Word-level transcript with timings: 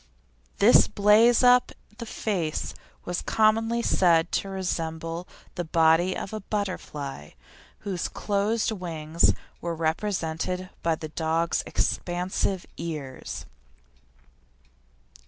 This 0.57 0.87
blaze 0.87 1.43
up 1.43 1.71
the 1.99 2.07
face 2.07 2.73
was 3.05 3.21
commonly 3.21 3.83
said 3.83 4.31
to 4.31 4.49
resemble 4.49 5.27
the 5.53 5.63
body 5.63 6.17
of 6.17 6.33
a 6.33 6.39
butterfly, 6.39 7.33
whose 7.81 8.07
closed 8.07 8.71
wings 8.71 9.31
were 9.61 9.75
represented 9.75 10.71
by 10.81 10.95
the 10.95 11.09
dog's 11.09 11.61
expansive 11.67 12.65
ears. 12.77 13.45